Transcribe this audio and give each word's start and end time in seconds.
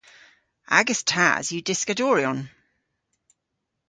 Agas 0.79 1.01
tas 1.09 1.47
yw 1.53 1.61
dyskadoryon. 1.67 2.39